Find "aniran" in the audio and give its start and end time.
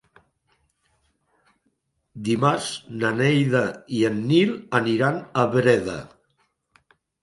4.85-5.25